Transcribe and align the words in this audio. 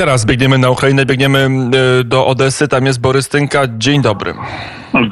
Teraz 0.00 0.26
biegniemy 0.26 0.58
na 0.58 0.70
Ukrainę, 0.70 1.06
biegniemy 1.06 1.48
do 2.04 2.26
Odesy, 2.26 2.68
tam 2.68 2.86
jest 2.86 3.00
Borys 3.00 3.28
Tynka. 3.28 3.60
Dzień 3.78 4.02
dobry. 4.02 4.34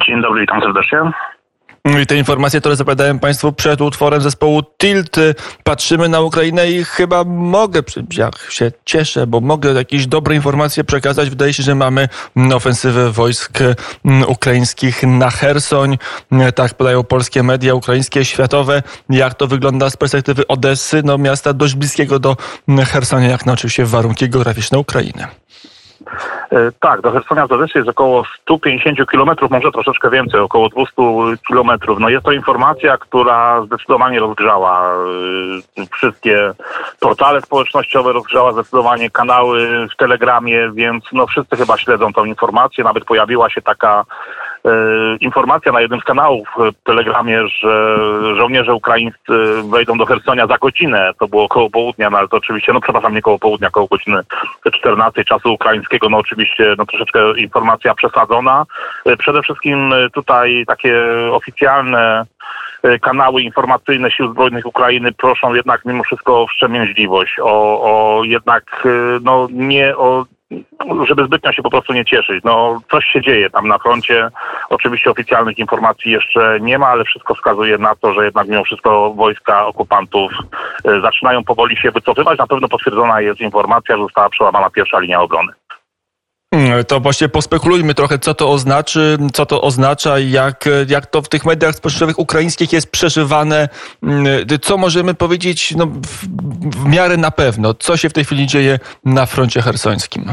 Dzień 0.07 0.21
dobry, 0.21 0.41
witam 0.41 0.61
serdecznie. 0.61 0.99
I 2.01 2.05
te 2.05 2.17
informacje, 2.17 2.59
które 2.59 2.75
zapowiadałem 2.75 3.19
Państwu 3.19 3.51
przed 3.51 3.81
utworem 3.81 4.21
zespołu 4.21 4.63
Tilt, 4.77 5.15
patrzymy 5.63 6.09
na 6.09 6.21
Ukrainę 6.21 6.71
i 6.71 6.83
chyba 6.83 7.23
mogę, 7.23 7.81
jak 8.17 8.37
się 8.49 8.71
cieszę, 8.85 9.27
bo 9.27 9.41
mogę 9.41 9.73
jakieś 9.73 10.07
dobre 10.07 10.35
informacje 10.35 10.83
przekazać. 10.83 11.29
Wydaje 11.29 11.53
się, 11.53 11.63
że 11.63 11.75
mamy 11.75 12.09
ofensywę 12.53 13.11
wojsk 13.11 13.59
ukraińskich 14.27 15.03
na 15.03 15.29
Hersoń. 15.29 15.97
Tak 16.55 16.73
podają 16.73 17.03
polskie 17.03 17.43
media 17.43 17.73
ukraińskie, 17.73 18.25
światowe. 18.25 18.83
Jak 19.09 19.33
to 19.33 19.47
wygląda 19.47 19.89
z 19.89 19.97
perspektywy 19.97 20.47
Odessy, 20.47 21.01
no 21.05 21.17
miasta 21.17 21.53
dość 21.53 21.75
bliskiego 21.75 22.19
do 22.19 22.37
Hersonia, 22.87 23.29
jak 23.29 23.45
na 23.45 23.53
oczywiście 23.53 23.85
warunki 23.85 24.29
geograficzne 24.29 24.79
Ukrainy. 24.79 25.27
E, 26.51 26.71
tak, 26.79 27.01
do 27.01 27.11
Hersonia 27.11 27.47
z 27.47 27.51
Odessy 27.51 27.77
jest 27.79 27.89
około 27.89 28.23
150 28.41 29.09
kilometrów, 29.11 29.51
może 29.51 29.71
troszeczkę 29.71 30.09
więcej, 30.09 30.39
około 30.39 30.69
200 30.69 30.95
kilometrów. 31.47 31.99
No 31.99 32.09
jest 32.09 32.25
to 32.25 32.31
informacja, 32.31 32.97
która 32.97 33.61
zdecydowanie 33.65 34.19
rozgrzała 34.19 34.93
e, 34.93 35.85
wszystkie 35.91 36.51
portale 36.99 37.41
społecznościowe, 37.41 38.13
rozgrzała 38.13 38.53
zdecydowanie 38.53 39.09
kanały 39.09 39.87
w 39.93 39.95
Telegramie, 39.95 40.71
więc 40.73 41.03
no 41.13 41.27
wszyscy 41.27 41.55
chyba 41.55 41.77
śledzą 41.77 42.13
tą 42.13 42.25
informację. 42.25 42.83
Nawet 42.83 43.05
pojawiła 43.05 43.49
się 43.49 43.61
taka 43.61 44.05
informacja 45.19 45.71
na 45.71 45.81
jednym 45.81 45.99
z 45.99 46.03
kanałów 46.03 46.47
w 46.57 46.83
Telegramie, 46.83 47.47
że 47.47 47.97
żołnierze 48.35 48.73
ukraińscy 48.73 49.33
wejdą 49.71 49.97
do 49.97 50.05
Hersonia 50.05 50.47
za 50.47 50.57
godzinę. 50.57 51.11
To 51.19 51.27
było 51.27 51.47
koło 51.47 51.69
południa, 51.69 52.09
no 52.09 52.17
ale 52.17 52.27
to 52.27 52.37
oczywiście, 52.37 52.73
no 52.73 52.81
przepraszam, 52.81 53.15
nie 53.15 53.21
koło 53.21 53.39
południa, 53.39 53.69
koło 53.69 53.87
godziny 53.87 54.21
14 54.73 55.25
czasu 55.25 55.53
ukraińskiego. 55.53 56.09
No 56.09 56.17
oczywiście, 56.17 56.75
no 56.77 56.85
troszeczkę 56.85 57.19
informacja 57.37 57.95
przesadzona. 57.95 58.65
E, 59.05 59.17
przede 59.17 59.41
wszystkim 59.41 59.93
tutaj 60.13 60.63
takie 60.67 60.95
oficjalne 61.31 62.25
e, 62.83 62.99
kanały 62.99 63.41
informacyjne 63.41 64.11
Sił 64.11 64.31
Zbrojnych 64.31 64.65
Ukrainy 64.65 65.11
proszą 65.11 65.53
jednak 65.53 65.85
mimo 65.85 66.03
wszystko 66.03 66.41
o 66.41 66.47
wstrzemięźliwość, 66.47 67.39
o, 67.41 67.81
o 67.81 68.23
jednak 68.23 68.87
no 69.23 69.47
nie 69.51 69.97
o 69.97 70.25
żeby 71.07 71.25
zbytnio 71.25 71.51
się 71.51 71.61
po 71.61 71.69
prostu 71.69 71.93
nie 71.93 72.05
cieszyć. 72.05 72.43
No, 72.43 72.81
coś 72.91 73.05
się 73.05 73.21
dzieje 73.21 73.49
tam 73.49 73.67
na 73.67 73.77
froncie. 73.77 74.29
Oczywiście 74.69 75.11
oficjalnych 75.11 75.57
informacji 75.57 76.11
jeszcze 76.11 76.57
nie 76.61 76.79
ma, 76.79 76.87
ale 76.87 77.03
wszystko 77.03 77.35
wskazuje 77.35 77.77
na 77.77 77.95
to, 77.95 78.13
że 78.13 78.25
jednak 78.25 78.47
mimo 78.47 78.63
wszystko 78.63 79.13
wojska 79.13 79.65
okupantów 79.65 80.31
e, 80.85 81.01
zaczynają 81.01 81.43
powoli 81.43 81.77
się 81.77 81.91
wycofywać. 81.91 82.39
Na 82.39 82.47
pewno 82.47 82.67
potwierdzona 82.67 83.21
jest 83.21 83.41
informacja, 83.41 83.97
że 83.97 84.03
została 84.03 84.29
przełamana 84.29 84.69
pierwsza 84.69 84.99
linia 84.99 85.21
obrony. 85.21 85.53
Mm, 86.51 86.85
to 86.85 86.99
właśnie 86.99 87.29
pospekulujmy 87.29 87.93
trochę, 87.93 88.19
co 88.19 88.33
to 88.33 88.51
oznaczy, 88.51 89.17
co 89.33 89.45
to 89.45 89.61
oznacza 89.61 90.19
jak, 90.19 90.69
jak 90.87 91.05
to 91.05 91.21
w 91.21 91.29
tych 91.29 91.45
mediach 91.45 91.75
społecznościowych 91.75 92.19
ukraińskich 92.19 92.73
jest 92.73 92.91
przeżywane. 92.91 93.69
Mm, 94.03 94.25
co 94.61 94.77
możemy 94.77 95.13
powiedzieć 95.13 95.73
no, 95.77 95.85
w, 95.85 96.27
w 96.75 96.85
miarę 96.85 97.17
na 97.17 97.31
pewno, 97.31 97.73
co 97.73 97.97
się 97.97 98.09
w 98.09 98.13
tej 98.13 98.25
chwili 98.25 98.47
dzieje 98.47 98.79
na 99.05 99.25
froncie 99.25 99.61
hersońskim? 99.61 100.25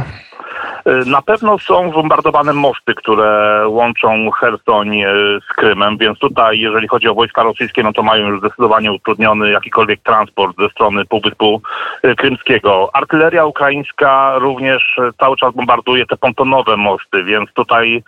Y, 0.87 1.07
na 1.07 1.23
pewno 1.23 1.59
są 1.59 1.91
bombardowane 1.91 2.53
mosty, 2.53 2.95
które 2.95 3.63
łączą 3.69 4.31
Hersoń 4.31 5.03
y, 5.03 5.07
z 5.51 5.53
Krymem, 5.57 5.99
więc 5.99 6.19
tutaj, 6.19 6.59
jeżeli 6.59 6.89
chodzi 6.89 7.09
o 7.09 7.15
wojska 7.15 7.43
rosyjskie, 7.43 7.83
no 7.83 7.93
to 7.93 8.03
mają 8.03 8.27
już 8.27 8.39
zdecydowanie 8.39 8.93
utrudniony 8.93 9.51
jakikolwiek 9.51 10.01
transport 10.01 10.57
ze 10.59 10.69
strony 10.69 11.05
Półwyspu 11.05 11.63
y, 12.05 12.15
Krymskiego. 12.15 12.91
Artyleria 12.93 13.45
ukraińska 13.45 14.39
również 14.39 15.01
cały 15.21 15.37
czas 15.37 15.55
bombarduje 15.55 16.07
te 16.07 16.17
pontonowe 16.17 16.77
mosty, 16.77 17.25
więc 17.25 17.53
tutaj 17.53 18.03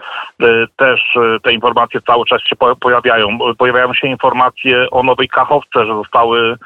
też 0.77 1.19
te 1.43 1.53
informacje 1.53 2.01
cały 2.01 2.25
czas 2.27 2.43
się 2.43 2.57
pojawiają. 2.81 3.39
Pojawiają 3.59 3.95
się 3.95 4.07
informacje 4.07 4.91
o 4.91 5.03
Nowej 5.03 5.29
Kachowce, 5.29 5.87
że 5.87 5.95
zostały 5.95 6.57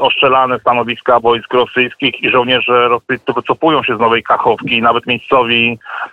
oszczelane 0.00 0.58
stanowiska 0.58 1.20
wojsk 1.20 1.54
rosyjskich 1.54 2.22
i 2.22 2.30
żołnierze 2.30 2.88
rosyjscy 2.88 3.32
wycofują 3.32 3.82
się 3.82 3.96
z 3.96 4.00
Nowej 4.00 4.22
Kachowki 4.22 4.76
i 4.76 4.82
nawet 4.82 5.06
miejscowi 5.06 5.45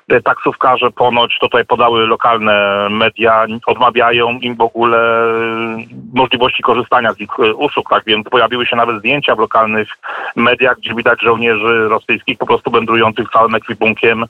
e, 0.07 0.21
taksówkarze 0.21 0.91
ponoć 0.91 1.37
tutaj 1.39 1.65
podały 1.65 2.07
lokalne 2.07 2.87
media, 2.89 3.45
odmawiają 3.65 4.39
im 4.39 4.55
w 4.55 4.61
ogóle 4.61 4.97
e, 4.97 5.85
możliwości 6.13 6.63
korzystania 6.63 7.13
z 7.13 7.19
ich 7.19 7.29
e, 7.39 7.53
usług, 7.53 7.89
tak 7.89 8.03
więc 8.05 8.29
pojawiły 8.29 8.65
się 8.65 8.75
nawet 8.75 8.99
zdjęcia 8.99 9.35
w 9.35 9.39
lokalnych 9.39 9.87
mediach, 10.35 10.77
gdzie 10.77 10.95
widać 10.95 11.21
żołnierzy 11.21 11.87
rosyjskich 11.87 12.37
po 12.37 12.45
prostu 12.45 12.71
wędrujących 12.71 13.29
całym 13.29 13.55
ekwipunkiem 13.55 14.25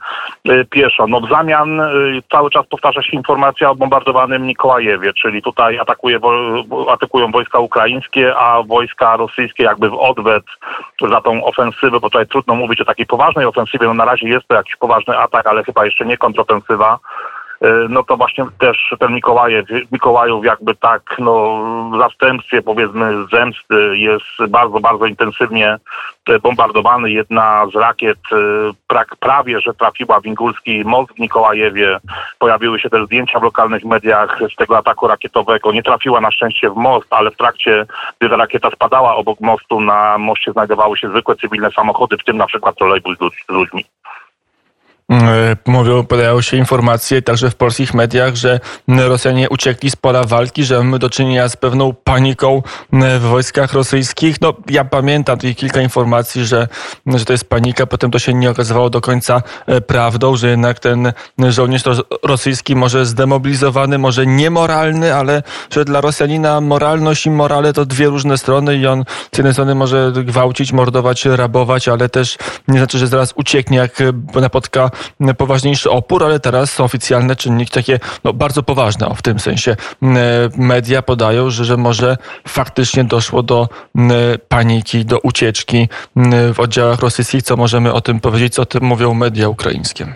pieszo. 0.69 1.07
No 1.07 1.21
w 1.21 1.29
zamian 1.29 1.81
cały 2.31 2.49
czas 2.49 2.67
powtarza 2.67 3.01
się 3.01 3.17
informacja 3.17 3.69
o 3.69 3.75
bombardowanym 3.75 4.47
Nikołajewie, 4.47 5.13
czyli 5.13 5.41
tutaj 5.41 5.79
atakuje, 5.79 6.19
atakują 6.89 7.31
wojska 7.31 7.59
ukraińskie, 7.59 8.35
a 8.37 8.63
wojska 8.63 9.17
rosyjskie 9.17 9.63
jakby 9.63 9.89
w 9.89 9.93
odwet 9.93 10.43
za 11.01 11.21
tą 11.21 11.45
ofensywę, 11.45 11.99
bo 11.99 12.09
tutaj 12.09 12.27
trudno 12.27 12.55
mówić 12.55 12.81
o 12.81 12.85
takiej 12.85 13.05
poważnej 13.05 13.45
ofensywie, 13.45 13.87
no 13.87 13.93
na 13.93 14.05
razie 14.05 14.29
jest 14.29 14.47
to 14.47 14.55
jakiś 14.55 14.75
poważny 14.75 15.17
atak, 15.17 15.47
ale 15.47 15.63
chyba 15.63 15.85
jeszcze 15.85 16.05
nie 16.05 16.17
kontrofensywa, 16.17 16.99
no 17.89 18.03
to 18.03 18.17
właśnie 18.17 18.45
też 18.59 18.93
ten 18.99 19.13
Mikołajów, 19.13 19.67
Mikołajów 19.91 20.45
jakby 20.45 20.75
tak, 20.75 21.15
no 21.19 21.63
w 21.93 21.99
zastępstwie 21.99 22.61
powiedzmy 22.61 23.13
zemsty 23.31 23.97
jest 23.97 24.49
bardzo, 24.49 24.79
bardzo 24.79 25.05
intensywnie 25.05 25.77
e, 26.29 26.39
bombardowany. 26.39 27.11
Jedna 27.11 27.67
z 27.73 27.75
rakiet 27.75 28.19
e, 28.31 29.15
prawie, 29.19 29.61
że 29.61 29.73
trafiła 29.73 30.19
w 30.19 30.25
Ingulski 30.25 30.81
most 30.85 31.11
w 31.13 31.19
Mikołajewie. 31.19 31.97
Pojawiły 32.39 32.79
się 32.79 32.89
też 32.89 33.05
zdjęcia 33.05 33.39
w 33.39 33.43
lokalnych 33.43 33.85
mediach 33.85 34.39
z 34.53 34.55
tego 34.55 34.77
ataku 34.77 35.07
rakietowego. 35.07 35.71
Nie 35.71 35.83
trafiła 35.83 36.21
na 36.21 36.31
szczęście 36.31 36.69
w 36.69 36.75
most, 36.75 37.07
ale 37.09 37.31
w 37.31 37.37
trakcie, 37.37 37.85
gdy 38.19 38.29
ta 38.29 38.35
rakieta 38.35 38.69
spadała 38.71 39.15
obok 39.15 39.39
mostu, 39.39 39.81
na 39.81 40.17
moście 40.17 40.51
znajdowały 40.51 40.97
się 40.97 41.09
zwykłe 41.09 41.35
cywilne 41.35 41.71
samochody, 41.71 42.17
w 42.17 42.23
tym 42.23 42.37
na 42.37 42.47
przykład 42.47 42.75
trolejbus 42.75 43.17
z 43.17 43.51
ludźmi. 43.51 43.85
E, 45.11 45.55
mówią, 45.65 46.05
podają 46.05 46.41
się 46.41 46.57
informacje 46.57 47.21
także 47.21 47.49
w 47.49 47.55
polskich 47.55 47.93
mediach, 47.93 48.35
że 48.35 48.59
Rosjanie 48.87 49.49
uciekli 49.49 49.91
z 49.91 49.95
pola 49.95 50.23
walki, 50.23 50.63
że 50.63 50.77
mamy 50.77 50.99
do 50.99 51.09
czynienia 51.09 51.49
z 51.49 51.55
pewną 51.55 51.93
paniką 51.93 52.61
w 52.93 53.21
wojskach 53.21 53.73
rosyjskich. 53.73 54.41
No, 54.41 54.53
ja 54.69 54.85
pamiętam 54.85 55.37
tych 55.37 55.57
kilka 55.57 55.81
informacji, 55.81 56.45
że, 56.45 56.67
że 57.05 57.25
to 57.25 57.33
jest 57.33 57.49
panika, 57.49 57.85
potem 57.85 58.11
to 58.11 58.19
się 58.19 58.33
nie 58.33 58.49
okazywało 58.49 58.89
do 58.89 59.01
końca 59.01 59.41
e, 59.65 59.81
prawdą, 59.81 60.35
że 60.35 60.49
jednak 60.49 60.79
ten 60.79 61.13
żołnierz 61.49 61.83
rosyjski 62.23 62.75
może 62.75 63.05
zdemobilizowany, 63.05 63.97
może 63.97 64.25
niemoralny, 64.25 65.15
ale 65.15 65.43
że 65.69 65.85
dla 65.85 66.01
Rosjanina 66.01 66.61
moralność 66.61 67.25
i 67.25 67.31
morale 67.31 67.73
to 67.73 67.85
dwie 67.85 68.05
różne 68.05 68.37
strony 68.37 68.77
i 68.77 68.87
on 68.87 69.03
z 69.31 69.37
jednej 69.37 69.53
strony 69.53 69.75
może 69.75 70.11
gwałcić, 70.23 70.73
mordować, 70.73 71.25
rabować, 71.25 71.87
ale 71.87 72.09
też 72.09 72.37
nie 72.67 72.77
znaczy, 72.77 72.97
że 72.97 73.07
zaraz 73.07 73.33
ucieknie, 73.35 73.77
jak 73.77 73.97
napotka 74.35 74.91
poważniejszy 75.37 75.91
opór, 75.91 76.23
ale 76.23 76.39
teraz 76.39 76.79
oficjalne 76.79 77.35
czynniki 77.35 77.71
takie 77.71 77.99
no, 78.23 78.33
bardzo 78.33 78.63
poważne 78.63 79.13
w 79.15 79.21
tym 79.21 79.39
sensie. 79.39 79.75
Media 80.57 81.01
podają, 81.01 81.49
że, 81.49 81.65
że 81.65 81.77
może 81.77 82.17
faktycznie 82.47 83.03
doszło 83.03 83.43
do 83.43 83.69
paniki, 84.47 85.05
do 85.05 85.19
ucieczki 85.19 85.89
w 86.53 86.59
oddziałach 86.59 86.99
rosyjskich. 86.99 87.43
Co 87.43 87.57
możemy 87.57 87.93
o 87.93 88.01
tym 88.01 88.19
powiedzieć? 88.19 88.53
Co 88.53 88.61
o 88.61 88.65
tym 88.65 88.83
mówią 88.83 89.13
media 89.13 89.49
ukraińskie? 89.49 90.13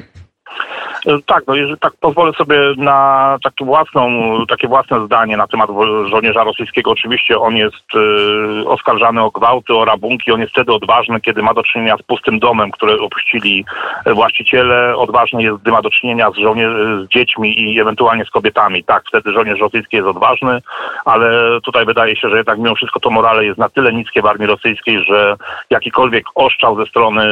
E, 1.07 1.21
tak, 1.25 1.43
no 1.47 1.55
jeżeli 1.55 1.79
tak 1.79 1.93
pozwolę 1.99 2.33
sobie 2.33 2.59
na 2.77 3.37
takie, 3.43 3.65
własną, 3.65 4.09
takie 4.49 4.67
własne 4.67 5.05
zdanie 5.05 5.37
na 5.37 5.47
temat 5.47 5.69
żołnierza 6.09 6.43
rosyjskiego. 6.43 6.91
Oczywiście 6.91 7.39
on 7.39 7.55
jest 7.55 7.95
y, 7.95 8.67
oskarżany 8.67 9.21
o 9.23 9.31
gwałty, 9.31 9.73
o 9.73 9.85
rabunki. 9.85 10.31
On 10.31 10.39
jest 10.39 10.51
wtedy 10.51 10.73
odważny, 10.73 11.21
kiedy 11.21 11.41
ma 11.41 11.53
do 11.53 11.63
czynienia 11.63 11.97
z 11.97 12.01
pustym 12.01 12.39
domem, 12.39 12.71
który 12.71 12.99
opuścili 12.99 13.65
właściciele. 14.05 14.97
Odważny 14.97 15.43
jest, 15.43 15.57
gdy 15.57 15.71
ma 15.71 15.81
do 15.81 15.89
czynienia 15.89 16.31
z, 16.31 16.35
żołnierzy, 16.35 17.05
z 17.05 17.09
dziećmi 17.09 17.59
i 17.61 17.79
ewentualnie 17.79 18.25
z 18.25 18.29
kobietami. 18.29 18.83
Tak, 18.83 19.03
wtedy 19.07 19.31
żołnierz 19.31 19.59
rosyjski 19.59 19.95
jest 19.95 20.07
odważny, 20.07 20.61
ale 21.05 21.59
tutaj 21.61 21.85
wydaje 21.85 22.15
się, 22.15 22.29
że 22.29 22.37
jednak 22.37 22.57
mimo 22.57 22.75
wszystko 22.75 22.99
to 22.99 23.09
morale 23.09 23.45
jest 23.45 23.57
na 23.57 23.69
tyle 23.69 23.93
niskie 23.93 24.21
w 24.21 24.25
armii 24.25 24.47
rosyjskiej, 24.47 25.03
że 25.03 25.35
jakikolwiek 25.69 26.25
oszczał 26.35 26.77
ze 26.77 26.85
strony 26.85 27.23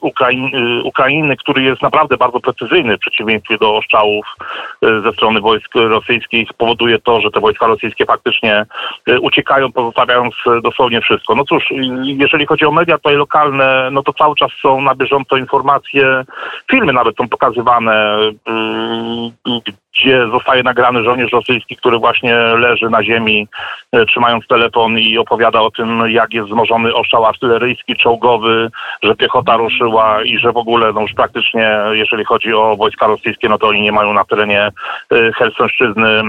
Ukrainy, 0.00 0.82
Ukrainy 0.84 1.36
który 1.36 1.62
jest 1.62 1.82
naprawdę 1.82 2.16
bardzo 2.16 2.40
precyzyjny, 2.40 2.98
przeciwieństwie 3.10 3.58
do 3.58 3.76
oszczałów 3.76 4.26
e, 4.82 5.00
ze 5.00 5.12
strony 5.12 5.40
wojsk 5.40 5.74
rosyjskich 5.74 6.52
powoduje 6.52 6.98
to, 6.98 7.20
że 7.20 7.30
te 7.30 7.40
wojska 7.40 7.66
rosyjskie 7.66 8.06
faktycznie 8.06 8.66
e, 9.06 9.20
uciekają, 9.20 9.72
pozostawiając 9.72 10.34
dosłownie 10.62 11.00
wszystko. 11.00 11.34
No 11.34 11.44
cóż, 11.44 11.64
jeżeli 12.02 12.46
chodzi 12.46 12.64
o 12.64 12.72
media 12.72 12.96
tutaj 12.96 13.16
lokalne, 13.16 13.88
no 13.92 14.02
to 14.02 14.12
cały 14.12 14.34
czas 14.36 14.50
są 14.62 14.80
na 14.80 14.94
bieżąco 14.94 15.36
informacje, 15.36 16.24
filmy 16.70 16.92
nawet 16.92 17.16
są 17.16 17.28
pokazywane, 17.28 18.18
gdzie 20.00 20.26
zostaje 20.32 20.62
nagrany 20.62 21.04
żołnierz 21.04 21.32
rosyjski, 21.32 21.76
który 21.76 21.98
właśnie 21.98 22.34
leży 22.34 22.90
na 22.90 23.02
ziemi, 23.02 23.48
trzymając 24.08 24.46
telefon 24.46 24.98
i 24.98 25.18
opowiada 25.18 25.60
o 25.60 25.70
tym, 25.70 26.02
jak 26.08 26.32
jest 26.32 26.48
wzmożony 26.48 26.94
oszczał 26.94 27.26
artyleryjski, 27.26 27.96
czołgowy, 27.96 28.70
że 29.02 29.14
piechota 29.14 29.56
ruszyła 29.56 30.22
i 30.22 30.38
że 30.38 30.52
w 30.52 30.56
ogóle 30.56 30.92
no 30.92 31.00
już 31.00 31.12
praktycznie, 31.12 31.78
jeżeli 31.92 32.24
chodzi 32.24 32.54
o 32.54 32.76
wojska 32.76 33.06
rosyjskie, 33.06 33.48
no 33.48 33.58
to 33.58 33.68
oni 33.68 33.82
nie 33.82 33.92
mają 33.92 34.12
na 34.12 34.24
terenie 34.24 34.70
Helsońszczyzny 35.36 36.22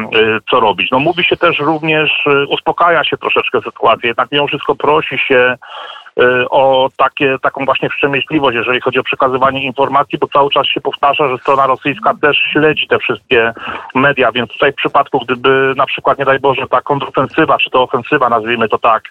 co 0.49 0.59
robić. 0.59 0.91
No 0.91 0.99
mówi 0.99 1.23
się 1.23 1.37
też 1.37 1.59
również, 1.59 2.25
uspokaja 2.47 3.03
się 3.03 3.17
troszeczkę 3.17 3.61
sytuację, 3.61 4.07
jednak 4.07 4.31
mimo 4.31 4.47
wszystko 4.47 4.75
prosi 4.75 5.17
się 5.17 5.57
o 6.49 6.89
takie, 6.97 7.37
taką 7.41 7.65
właśnie 7.65 7.89
wstrzemięźliwość, 7.89 8.55
jeżeli 8.55 8.81
chodzi 8.81 8.99
o 8.99 9.03
przekazywanie 9.03 9.63
informacji, 9.63 10.19
bo 10.19 10.27
cały 10.27 10.49
czas 10.49 10.67
się 10.67 10.81
powtarza, 10.81 11.27
że 11.29 11.37
strona 11.37 11.67
rosyjska 11.67 12.13
też 12.21 12.37
śledzi 12.37 12.87
te 12.87 12.99
wszystkie 12.99 13.53
media, 13.95 14.31
więc 14.31 14.51
tutaj 14.51 14.71
w 14.71 14.75
przypadku, 14.75 15.19
gdyby 15.19 15.73
na 15.77 15.85
przykład, 15.85 16.19
nie 16.19 16.25
daj 16.25 16.39
Boże, 16.39 16.67
ta 16.67 16.81
kontrofensywa, 16.81 17.57
czy 17.57 17.69
to 17.69 17.83
ofensywa, 17.83 18.29
nazwijmy 18.29 18.69
to 18.69 18.77
tak, 18.77 19.03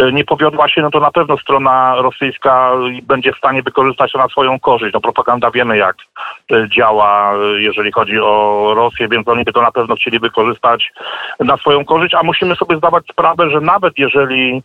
y, 0.00 0.12
nie 0.12 0.24
powiodła 0.24 0.68
się, 0.68 0.82
no 0.82 0.90
to 0.90 1.00
na 1.00 1.10
pewno 1.10 1.38
strona 1.38 1.94
rosyjska 1.96 2.72
będzie 3.02 3.32
w 3.32 3.38
stanie 3.38 3.62
wykorzystać 3.62 4.12
to 4.12 4.18
na 4.18 4.28
swoją 4.28 4.60
korzyść. 4.60 4.94
No 4.94 5.00
propaganda 5.00 5.50
wiemy, 5.50 5.76
jak 5.76 5.96
y, 5.96 6.02
działa, 6.76 7.34
jeżeli 7.56 7.92
chodzi 7.92 8.18
o 8.20 8.72
Rosję, 8.76 9.08
więc 9.08 9.28
oni 9.28 9.44
by 9.44 9.52
to 9.52 9.62
na 9.62 9.72
pewno 9.72 9.94
chcieli 9.96 10.18
wykorzystać 10.18 10.92
na 11.40 11.56
swoją 11.56 11.84
korzyść, 11.84 12.14
a 12.14 12.22
musimy 12.22 12.56
sobie 12.56 12.76
zdawać 12.76 13.04
sprawę, 13.12 13.50
że 13.50 13.60
nawet 13.60 13.98
jeżeli 13.98 14.62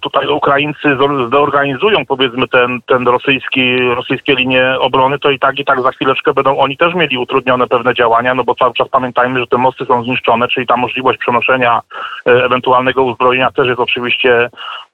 tutaj 0.00 0.28
Ukraińcy 0.28 0.96
zorganizują 1.32 2.06
powiedzmy 2.06 2.48
ten, 2.48 2.80
ten 2.86 3.08
rosyjski, 3.08 3.78
rosyjskie 3.78 4.34
linie 4.34 4.76
obrony, 4.80 5.18
to 5.18 5.30
i 5.30 5.38
tak 5.38 5.58
i 5.58 5.64
tak 5.64 5.82
za 5.82 5.90
chwileczkę 5.90 6.34
będą 6.34 6.58
oni 6.58 6.76
też 6.76 6.94
mieli 6.94 7.18
utrudnione 7.18 7.66
pewne 7.66 7.94
działania, 7.94 8.34
no 8.34 8.44
bo 8.44 8.54
cały 8.54 8.74
czas 8.74 8.88
pamiętajmy, 8.88 9.40
że 9.40 9.46
te 9.46 9.58
mosty 9.58 9.84
są 9.84 10.04
zniszczone, 10.04 10.48
czyli 10.48 10.66
ta 10.66 10.76
możliwość 10.76 11.18
przenoszenia 11.18 11.80
e, 12.26 12.44
ewentualnego 12.44 13.02
uzbrojenia 13.02 13.50
też 13.50 13.66
jest 13.68 13.80
oczywiście 13.80 14.50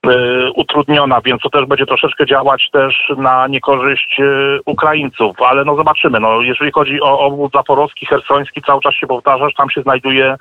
e, 0.07 0.11
utrudniona, 0.55 1.21
więc 1.21 1.43
to 1.43 1.51
też 1.51 1.67
będzie 1.67 1.87
troszeczkę 1.87 2.27
działać 2.27 2.71
też 2.73 3.13
na 3.17 3.47
niekorzyść 3.47 4.21
e, 4.21 4.25
Ukraińców, 4.67 5.43
ale 5.43 5.65
no 5.65 5.70
zobaczymy, 5.77 6.21
no 6.21 6.41
jeżeli 6.41 6.73
chodzi 6.73 7.01
o 7.01 7.19
obwód 7.19 7.53
zaporowski, 7.53 8.07
hersoński, 8.07 8.63
cały 8.63 8.81
czas 8.81 8.95
się 8.95 9.07
powtarza, 9.07 9.49
że 9.49 9.55
tam 9.57 9.71
się 9.71 9.83
znajduje 9.83 10.37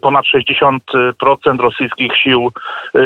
ponad 0.00 0.24
60% 0.24 0.80
rosyjskich 1.58 2.16
sił 2.16 2.52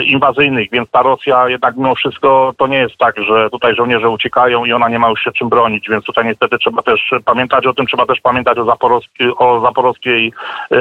inwazyjnych, 0.05 0.71
więc 0.71 0.91
ta 0.91 1.03
Rosja 1.03 1.49
jednak 1.49 1.77
mimo 1.77 1.95
wszystko 1.95 2.55
to 2.59 2.67
nie 2.67 2.79
jest 2.79 2.97
tak, 2.97 3.17
że 3.23 3.51
tutaj 3.51 3.75
żołnierze 3.75 4.09
uciekają 4.09 4.65
i 4.65 4.73
ona 4.73 4.89
nie 4.89 4.99
ma 4.99 5.09
już 5.09 5.21
się 5.21 5.33
czym 5.33 5.49
bronić, 5.49 5.89
więc 5.89 6.05
tutaj 6.05 6.25
niestety 6.25 6.59
trzeba 6.59 6.83
też 6.83 7.11
pamiętać 7.25 7.67
o 7.67 7.75
tym, 7.75 7.87
trzeba 7.87 8.07
też 8.07 8.21
pamiętać 8.21 8.59
o, 8.59 8.65
zaporowskiej, 8.65 9.31
o 9.37 9.61
zaporowskiej 9.61 10.33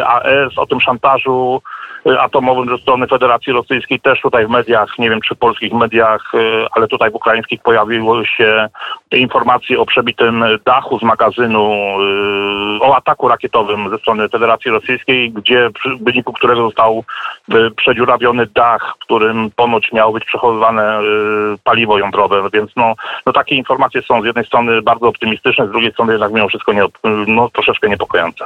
AS, 0.05 0.57
o 0.57 0.65
tym 0.65 0.81
szantażu 0.81 1.61
atomowym 2.19 2.69
ze 2.69 2.77
strony 2.81 3.07
Federacji 3.07 3.53
Rosyjskiej, 3.53 3.99
też 3.99 4.21
tutaj 4.21 4.47
w 4.47 4.49
mediach, 4.49 4.99
nie 4.99 5.09
wiem 5.09 5.21
czy 5.21 5.35
polskich 5.35 5.73
mediach, 5.73 6.31
y, 6.33 6.67
ale 6.71 6.87
tutaj 6.87 7.11
w 7.11 7.15
ukraińskich 7.15 7.61
pojawiły 7.61 8.25
się 8.25 8.69
informacje 9.11 9.79
o 9.79 9.85
przebitym 9.85 10.45
dachu 10.65 10.99
z 10.99 11.03
magazynu, 11.03 11.71
y, 12.79 12.83
o 12.83 12.95
ataku 12.95 13.27
rakietowym 13.27 13.89
ze 13.89 13.97
strony 13.97 14.29
Federacji 14.29 14.71
Rosyjskiej, 14.71 15.31
gdzie 15.31 15.69
w 15.69 16.03
wyniku 16.03 16.33
którego 16.33 16.61
został 16.61 17.03
przedziurawiony 17.75 18.45
dach, 18.45 18.95
w 18.95 19.03
którym 19.03 19.51
ponoć 19.55 19.91
miało 19.91 20.13
być 20.13 20.25
przechowywane 20.25 20.99
paliwo 21.63 21.97
jądrowe, 21.97 22.49
więc 22.53 22.71
no, 22.75 22.93
no 23.25 23.33
takie 23.33 23.55
informacje 23.55 24.01
są 24.01 24.21
z 24.21 24.25
jednej 24.25 24.45
strony 24.45 24.81
bardzo 24.81 25.07
optymistyczne, 25.07 25.67
z 25.67 25.71
drugiej 25.71 25.91
strony 25.91 26.11
jednak 26.11 26.31
mimo 26.31 26.47
wszystko 26.47 26.73
nie, 26.73 26.83
no, 27.27 27.49
troszeczkę 27.49 27.89
niepokojące. 27.89 28.45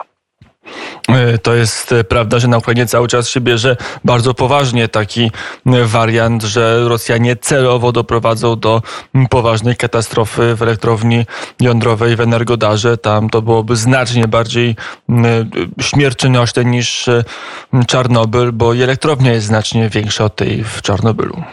E, 1.09 1.37
to 1.37 1.53
jest 1.55 1.91
e, 1.91 2.03
prawda, 2.03 2.39
że 2.39 2.47
na 2.47 2.57
Ukrainie 2.57 2.85
cały 2.85 3.07
czas 3.07 3.29
się 3.29 3.41
bierze 3.41 3.77
bardzo 4.05 4.33
poważnie 4.33 4.87
taki 4.87 5.31
e, 5.65 5.85
wariant, 5.85 6.43
że 6.43 6.89
Rosjanie 6.89 7.35
celowo 7.35 7.91
doprowadzą 7.91 8.59
do 8.59 8.81
poważnej 9.29 9.75
katastrofy 9.75 10.55
w 10.55 10.61
elektrowni 10.61 11.25
jądrowej 11.59 12.15
w 12.15 12.21
Energodarze. 12.21 12.97
Tam 12.97 13.29
to 13.29 13.41
byłoby 13.41 13.75
znacznie 13.75 14.27
bardziej 14.27 14.75
śmiercionośne 15.81 16.65
niż 16.65 17.09
Czarnobyl, 17.87 18.51
bo 18.51 18.75
elektrownia 18.75 19.31
jest 19.31 19.47
znacznie 19.47 19.89
większa 19.89 20.25
od 20.25 20.35
tej 20.35 20.63
w 20.63 20.81
Czarnobylu 20.81 21.43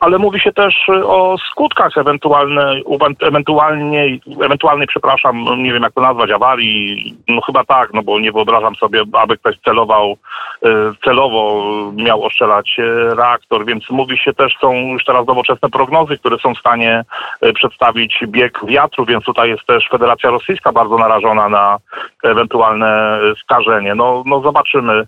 ale 0.00 0.18
mówi 0.18 0.40
się 0.40 0.52
też 0.52 0.74
y, 0.88 1.06
o 1.06 1.36
skutkach 1.50 1.96
ewentualnej, 1.98 2.84
ewentualnej, 3.20 4.20
ewentualnej, 4.42 4.86
przepraszam, 4.86 5.62
nie 5.62 5.72
wiem 5.72 5.82
jak 5.82 5.92
to 5.92 6.00
nazwać, 6.00 6.30
awarii. 6.30 7.14
No 7.28 7.40
chyba 7.40 7.64
tak, 7.64 7.94
no 7.94 8.02
bo 8.02 8.20
nie 8.20 8.32
wyobrażam 8.32 8.76
sobie, 8.76 9.02
aby 9.12 9.38
ktoś 9.38 9.58
celował, 9.64 10.16
y, 10.66 10.68
celowo 11.04 11.64
miał 11.96 12.24
ostrzelać 12.24 12.76
y, 12.78 13.14
reaktor, 13.14 13.66
więc 13.66 13.90
mówi 13.90 14.18
się 14.18 14.34
też, 14.34 14.56
są 14.60 14.72
już 14.74 15.04
teraz 15.04 15.26
nowoczesne 15.26 15.70
prognozy, 15.70 16.18
które 16.18 16.38
są 16.38 16.54
w 16.54 16.58
stanie 16.58 17.04
przedstawić 17.54 18.20
bieg 18.26 18.60
wiatru, 18.66 19.04
więc 19.04 19.24
tutaj 19.24 19.48
jest 19.48 19.66
też 19.66 19.88
Federacja 19.90 20.30
Rosyjska 20.30 20.72
bardzo 20.72 20.98
narażona 20.98 21.48
na 21.48 21.78
ewentualne 22.24 23.18
skażenie. 23.42 23.94
No, 23.94 24.22
no 24.26 24.40
zobaczymy 24.40 25.06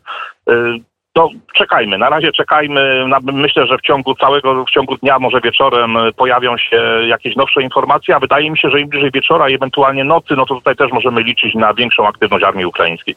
to 1.12 1.29
czekajmy, 1.55 1.99
na 1.99 2.09
razie 2.09 2.33
czekajmy. 2.33 3.05
Myślę, 3.23 3.67
że 3.67 3.79
w 3.79 3.83
ciągu 3.83 4.15
całego, 4.15 4.65
w 4.65 4.71
ciągu 4.71 4.97
dnia, 4.97 5.19
może 5.19 5.41
wieczorem 5.41 5.97
pojawią 6.17 6.59
się 6.59 6.83
jakieś 7.07 7.37
nowsze 7.37 7.62
informacje, 7.62 8.17
a 8.17 8.21
wydaje 8.21 8.51
mi 8.51 8.59
się, 8.59 8.71
że 8.71 8.81
im 8.81 8.89
bliżej 8.89 9.11
wieczora 9.11 9.49
i 9.49 9.55
ewentualnie 9.55 10.05
nocy, 10.05 10.35
no 10.37 10.47
to 10.47 10.55
tutaj 10.55 10.77
też 10.77 10.93
możemy 10.93 11.23
liczyć 11.23 11.55
na 11.55 11.75
większą 11.75 12.07
aktywność 12.07 12.45
armii 12.45 12.67
ukraińskiej. 12.67 13.15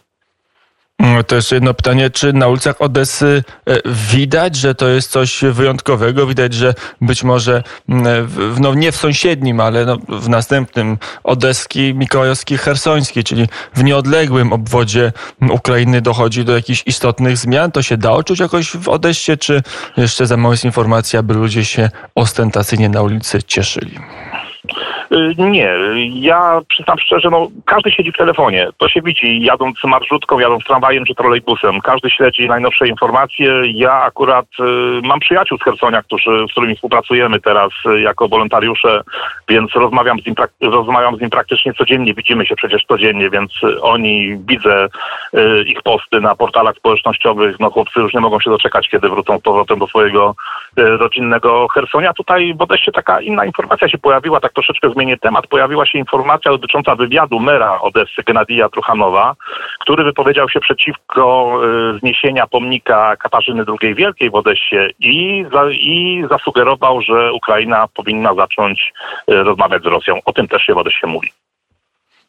Mm, 1.00 1.24
to 1.24 1.36
jeszcze 1.36 1.56
jedno 1.56 1.74
pytanie, 1.74 2.10
czy 2.10 2.34
na 2.34 2.48
ulicach 2.48 2.82
Odessy 2.82 3.44
e, 3.68 3.78
widać, 3.86 4.56
że 4.56 4.76
to 4.76 4.88
jest 4.88 5.12
coś 5.12 5.42
wyjątkowego? 5.52 6.28
Widać, 6.28 6.54
że 6.54 6.74
być 7.02 7.24
może 7.24 7.64
mm, 7.90 8.28
w, 8.28 8.60
no 8.60 8.74
nie 8.74 8.92
w 8.92 8.96
sąsiednim, 8.96 9.60
ale 9.60 9.86
no 9.86 9.98
w 10.10 10.30
następnym 10.30 10.98
Odeski, 11.24 11.94
Mikołajowski, 11.94 12.58
Hersoński, 12.58 13.24
czyli 13.24 13.48
w 13.74 13.84
nieodległym 13.84 14.54
obwodzie 14.54 15.12
Ukrainy 15.52 16.02
dochodzi 16.02 16.46
do 16.46 16.56
jakichś 16.56 16.84
istotnych 16.86 17.38
zmian. 17.38 17.72
To 17.72 17.82
się 17.82 17.98
da 17.98 18.12
odczuć 18.12 18.40
jakoś 18.40 18.72
w 18.72 18.90
Odessie, 18.90 19.38
czy 19.38 19.62
jeszcze 19.98 20.28
za 20.28 20.38
mała 20.38 20.54
jest 20.54 20.66
informacja, 20.66 21.20
aby 21.20 21.34
ludzie 21.34 21.66
się 21.66 21.90
ostentacyjnie 22.16 22.90
na 22.90 23.02
ulicy 23.02 23.44
cieszyli? 23.44 24.00
Y, 25.14 25.36
nie, 25.38 25.76
ja 26.14 26.62
przyznam 26.70 27.00
szczerze, 27.00 27.30
no 27.32 27.48
każdy 27.66 27.92
siedzi 27.92 28.12
w 28.12 28.18
telefonie. 28.18 28.68
To 28.78 28.90
się 28.90 29.02
widzi, 29.02 29.42
jadąc 29.42 29.84
marszrutką, 29.84 30.40
jadąc 30.40 30.64
tramwajem 30.64 31.06
czy 31.06 31.16
trolejbusem. 31.16 31.82
Każdy 31.82 32.10
śledzi 32.10 32.48
najnowsze 32.48 32.88
informacje. 32.88 33.62
Ja 33.66 33.94
akurat 33.94 34.46
y, 34.60 34.64
mam 35.04 35.20
przyjaciół 35.20 35.58
z 35.58 35.64
Hersonia, 35.64 36.04
którzy, 36.04 36.46
z 36.50 36.52
którymi 36.52 36.76
współpracujemy 36.76 37.40
teraz 37.40 37.72
y, 37.86 38.02
jako 38.02 38.28
wolontariusze, 38.28 39.02
więc 39.50 39.72
rozmawiam 39.76 40.20
z, 40.20 40.26
nim, 40.26 40.36
rozmawiam 40.62 41.18
z 41.18 41.22
nim 41.22 41.30
praktycznie 41.30 41.74
codziennie. 41.74 42.14
Widzimy 42.14 42.46
się 42.46 42.56
przecież 42.56 42.82
codziennie, 42.88 43.30
więc 43.30 43.52
oni, 43.82 44.38
widzę 44.48 44.88
ich 45.66 45.82
posty 45.82 46.22
na 46.22 46.36
portalach 46.36 46.76
społecznościowych. 46.76 47.60
No 47.60 47.70
chłopcy 47.70 48.00
już 48.00 48.14
nie 48.14 48.20
mogą 48.20 48.40
się 48.40 48.50
doczekać, 48.50 48.90
kiedy 48.90 49.10
wrócą 49.10 49.40
z 49.40 49.42
powrotem 49.42 49.80
do 49.80 49.88
swojego 49.88 50.36
rodzinnego 50.76 51.68
Hersonia. 51.68 52.14
Tutaj 52.14 52.54
w 52.58 52.62
Odeście 52.62 52.92
taka 52.92 53.22
inna 53.22 53.46
informacja 53.46 53.90
się 53.90 53.98
pojawiła, 53.98 54.40
tak 54.40 54.54
troszeczkę 54.54 54.90
zmienię 55.04 55.18
temat, 55.18 55.48
pojawiła 55.48 55.86
się 55.86 55.98
informacja 55.98 56.52
dotycząca 56.52 56.96
wywiadu 56.96 57.40
mera 57.40 57.82
Odessy, 57.82 58.24
Genadija 58.26 58.70
Truchanowa, 58.70 59.36
który 59.80 60.04
wypowiedział 60.04 60.50
się 60.50 60.60
przeciwko 60.60 61.60
y, 61.96 62.00
zniesienia 62.00 62.48
pomnika 62.48 63.16
Katarzyny 63.16 63.64
II 63.82 63.96
Wielkiej 63.96 64.30
w 64.30 64.36
Odessie 64.36 64.76
i, 65.00 65.46
i 65.72 66.24
zasugerował, 66.30 67.02
że 67.02 67.34
Ukraina 67.34 67.88
powinna 67.88 68.34
zacząć 68.34 68.94
y, 69.32 69.44
rozmawiać 69.44 69.84
z 69.84 69.86
Rosją. 69.86 70.20
O 70.26 70.34
tym 70.34 70.48
też 70.48 70.62
się 70.62 70.74
w 70.74 70.78
Odessie 70.78 71.08
mówi. 71.08 71.32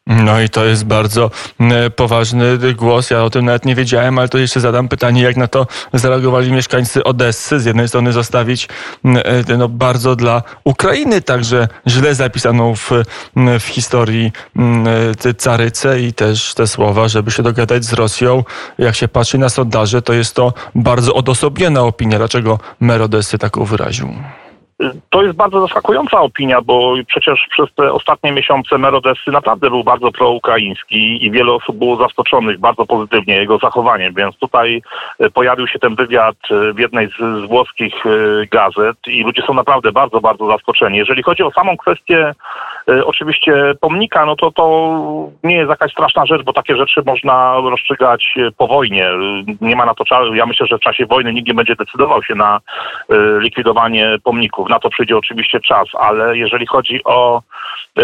No 0.07 0.41
i 0.41 0.49
to 0.49 0.65
jest 0.65 0.85
bardzo 0.85 1.31
e, 1.59 1.89
poważny 1.89 2.73
głos. 2.73 3.09
Ja 3.09 3.23
o 3.23 3.29
tym 3.29 3.45
nawet 3.45 3.65
nie 3.65 3.75
wiedziałem, 3.75 4.19
ale 4.19 4.29
to 4.29 4.37
jeszcze 4.37 4.59
zadam 4.59 4.87
pytanie, 4.87 5.21
jak 5.21 5.37
na 5.37 5.47
to 5.47 5.67
zareagowali 5.93 6.51
mieszkańcy 6.51 7.03
Odessy. 7.03 7.59
Z 7.59 7.65
jednej 7.65 7.87
strony 7.87 8.13
zostawić 8.13 8.67
e, 9.05 9.57
no, 9.57 9.69
bardzo 9.69 10.15
dla 10.15 10.43
Ukrainy 10.63 11.21
także 11.21 11.67
źle 11.87 12.15
zapisaną 12.15 12.75
w, 12.75 12.91
w 13.59 13.63
historii 13.63 14.31
caryce 15.37 16.01
i 16.01 16.13
też 16.13 16.53
te 16.53 16.67
słowa, 16.67 17.07
żeby 17.07 17.31
się 17.31 17.43
dogadać 17.43 17.85
z 17.85 17.93
Rosją. 17.93 18.43
Jak 18.77 18.95
się 18.95 19.07
patrzy 19.07 19.37
na 19.37 19.49
sondaże, 19.49 20.01
to 20.01 20.13
jest 20.13 20.35
to 20.35 20.53
bardzo 20.75 21.13
odosobniona 21.13 21.81
opinia. 21.81 22.17
Dlaczego 22.17 22.59
mer 22.79 23.01
Odessy 23.01 23.37
taką 23.37 23.65
wyraził? 23.65 24.15
To 25.09 25.23
jest 25.23 25.35
bardzo 25.35 25.61
zaskakująca 25.61 26.21
opinia, 26.21 26.61
bo 26.61 26.93
przecież 27.07 27.47
przez 27.49 27.73
te 27.75 27.93
ostatnie 27.93 28.31
miesiące 28.31 28.77
mer 28.77 28.95
Odessy 28.95 29.31
naprawdę 29.31 29.69
był 29.69 29.83
bardzo 29.83 30.11
proukraiński 30.11 31.25
i 31.25 31.31
wiele 31.31 31.51
osób 31.51 31.77
było 31.77 31.95
zaskoczonych 31.95 32.59
bardzo 32.59 32.85
pozytywnie 32.85 33.35
jego 33.35 33.57
zachowaniem, 33.57 34.13
więc 34.13 34.37
tutaj 34.37 34.81
e, 35.19 35.29
pojawił 35.29 35.67
się 35.67 35.79
ten 35.79 35.95
wywiad 35.95 36.35
e, 36.51 36.73
w 36.73 36.79
jednej 36.79 37.07
z, 37.07 37.47
włoskich 37.47 38.05
e, 38.05 38.09
gazet 38.51 38.97
i 39.07 39.23
ludzie 39.23 39.41
są 39.41 39.53
naprawdę 39.53 39.91
bardzo, 39.91 40.21
bardzo 40.21 40.47
zaskoczeni. 40.47 40.97
Jeżeli 40.97 41.23
chodzi 41.23 41.43
o 41.43 41.51
samą 41.51 41.77
kwestię 41.77 42.33
oczywiście 43.05 43.73
pomnika, 43.81 44.25
no 44.25 44.35
to 44.35 44.51
to 44.51 44.95
nie 45.43 45.55
jest 45.55 45.69
jakaś 45.69 45.91
straszna 45.91 46.25
rzecz, 46.25 46.43
bo 46.43 46.53
takie 46.53 46.77
rzeczy 46.77 47.01
można 47.05 47.55
rozstrzygać 47.55 48.35
po 48.57 48.67
wojnie. 48.67 49.09
Nie 49.61 49.75
ma 49.75 49.85
na 49.85 49.93
to 49.93 50.05
czasu. 50.05 50.35
Ja 50.35 50.45
myślę, 50.45 50.67
że 50.67 50.77
w 50.77 50.81
czasie 50.81 51.05
wojny 51.05 51.33
nikt 51.33 51.47
nie 51.47 51.53
będzie 51.53 51.75
decydował 51.75 52.23
się 52.23 52.35
na 52.35 52.59
likwidowanie 53.39 54.15
pomników 54.23 54.64
na 54.69 54.79
to 54.79 54.89
przyjdzie 54.89 55.17
oczywiście 55.17 55.59
czas, 55.59 55.87
ale 55.99 56.37
jeżeli 56.37 56.65
chodzi 56.65 57.03
o 57.03 57.41
y, 57.99 58.03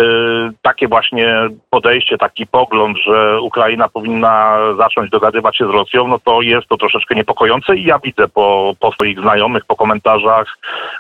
takie 0.62 0.88
właśnie 0.88 1.36
podejście, 1.70 2.18
taki 2.18 2.48
pogląd, 2.48 2.98
że 2.98 3.42
Ukraina 3.42 3.90
powinna 3.90 4.58
zacząć 4.78 5.10
dogadywać 5.10 5.58
się 5.58 5.68
z 5.68 5.70
Rosją, 5.70 6.08
no 6.08 6.20
to 6.20 6.42
jest 6.42 6.68
to 6.68 6.78
troszeczkę 6.78 7.16
niepokojące 7.16 7.76
i 7.76 7.84
ja 7.84 8.00
widzę 8.00 8.28
po, 8.28 8.74
po 8.80 8.92
swoich 8.92 9.20
znajomych, 9.20 9.66
po 9.66 9.76
komentarzach, 9.76 10.58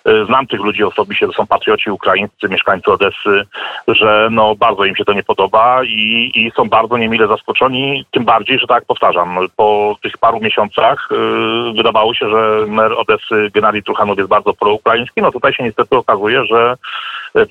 y, 0.08 0.25
znam 0.25 0.48
tych 0.48 0.60
ludzi 0.60 0.84
osobiście, 0.84 1.27
to 1.27 1.34
są 1.34 1.48
patrioci 1.48 1.91
ukraińscy, 1.91 2.50
mieszkańcy 2.50 2.91
Odessy, 2.91 3.46
że 3.88 4.27
no 4.32 4.56
bardzo 4.56 4.86
im 4.86 4.96
się 4.96 5.06
to 5.06 5.13
nie 5.13 5.24
podoba 5.24 5.84
i, 5.84 6.32
i 6.36 6.51
są 6.56 6.70
bardzo 6.70 6.98
niemile 6.98 7.27
zaskoczeni, 7.27 8.06
tym 8.12 8.25
bardziej, 8.25 8.60
że 8.60 8.68
tak 8.68 8.86
powtarzam, 8.86 9.38
po 9.56 9.98
tych 10.01 10.18
paru 10.18 10.39
miesiącach 10.39 11.10
y, 11.12 11.74
wydawało 11.74 12.13
się, 12.13 12.30
że 12.30 12.65
mer 12.68 12.94
Odessy 12.94 13.51
Gennady 13.53 13.82
Truchanow 13.82 14.18
jest 14.18 14.30
bardzo 14.30 14.53
proukraiński, 14.53 15.22
no 15.22 15.32
tutaj 15.32 15.50
się 15.53 15.63
niestety 15.63 15.96
okazuje, 15.96 16.46
że 16.46 16.75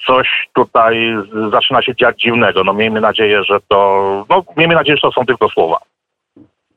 coś 0.06 0.28
tutaj 0.54 1.14
zaczyna 1.52 1.82
się 1.82 1.94
dziać 1.96 2.20
dziwnego. 2.20 2.64
No 2.64 2.72
miejmy 2.72 3.00
nadzieję, 3.00 3.44
że 3.44 3.58
to, 3.68 4.24
no 4.28 4.44
miejmy 4.56 4.74
nadzieję, 4.74 4.96
że 4.96 5.02
to 5.02 5.12
są 5.12 5.26
tylko 5.26 5.48
słowa. 5.48 5.76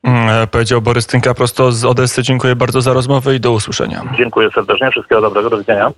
Mm, 0.04 0.48
powiedział 0.48 0.80
Borys 0.82 1.06
Tynka 1.06 1.34
prosto 1.34 1.72
z 1.72 1.84
Odessy. 1.84 2.22
Dziękuję 2.22 2.56
bardzo 2.56 2.80
za 2.80 2.92
rozmowę 2.92 3.34
i 3.34 3.40
do 3.40 3.52
usłyszenia. 3.52 4.02
Dziękuję 4.18 4.50
serdecznie. 4.54 4.90
Wszystkiego 4.90 5.20
dobrego. 5.20 5.50
Do 5.50 5.58
widzenia. 5.58 5.90